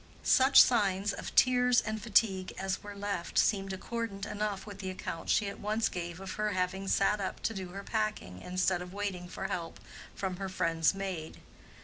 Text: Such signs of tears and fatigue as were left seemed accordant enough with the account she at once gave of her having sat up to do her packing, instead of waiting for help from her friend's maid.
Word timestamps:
Such 0.23 0.59
signs 0.59 1.13
of 1.13 1.35
tears 1.35 1.79
and 1.79 2.01
fatigue 2.01 2.53
as 2.57 2.81
were 2.81 2.95
left 2.95 3.37
seemed 3.37 3.71
accordant 3.71 4.25
enough 4.25 4.65
with 4.65 4.79
the 4.79 4.89
account 4.89 5.29
she 5.29 5.47
at 5.47 5.59
once 5.59 5.89
gave 5.89 6.19
of 6.19 6.31
her 6.41 6.53
having 6.53 6.87
sat 6.87 7.21
up 7.21 7.39
to 7.43 7.53
do 7.53 7.67
her 7.69 7.83
packing, 7.83 8.41
instead 8.41 8.81
of 8.81 8.93
waiting 8.95 9.27
for 9.29 9.49
help 9.49 9.79
from 10.15 10.37
her 10.37 10.49
friend's 10.49 10.95
maid. 10.95 11.39